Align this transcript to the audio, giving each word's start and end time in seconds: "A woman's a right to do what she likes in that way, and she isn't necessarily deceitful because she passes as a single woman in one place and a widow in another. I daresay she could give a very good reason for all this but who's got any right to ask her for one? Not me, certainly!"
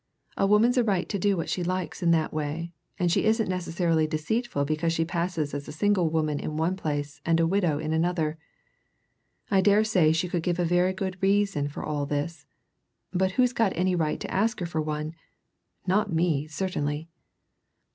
"A 0.35 0.47
woman's 0.47 0.77
a 0.79 0.83
right 0.83 1.07
to 1.09 1.19
do 1.19 1.37
what 1.37 1.47
she 1.47 1.63
likes 1.63 2.01
in 2.01 2.09
that 2.09 2.33
way, 2.33 2.71
and 2.97 3.11
she 3.11 3.23
isn't 3.23 3.47
necessarily 3.47 4.07
deceitful 4.07 4.65
because 4.65 4.91
she 4.93 5.05
passes 5.05 5.53
as 5.53 5.67
a 5.67 5.71
single 5.71 6.09
woman 6.09 6.39
in 6.39 6.57
one 6.57 6.75
place 6.75 7.21
and 7.23 7.39
a 7.39 7.45
widow 7.45 7.77
in 7.77 7.93
another. 7.93 8.39
I 9.51 9.61
daresay 9.61 10.11
she 10.11 10.27
could 10.27 10.41
give 10.41 10.57
a 10.57 10.65
very 10.65 10.93
good 10.93 11.19
reason 11.21 11.67
for 11.67 11.83
all 11.85 12.07
this 12.07 12.47
but 13.13 13.33
who's 13.33 13.53
got 13.53 13.73
any 13.75 13.93
right 13.95 14.19
to 14.21 14.33
ask 14.33 14.59
her 14.59 14.65
for 14.65 14.81
one? 14.81 15.13
Not 15.85 16.11
me, 16.11 16.47
certainly!" 16.47 17.07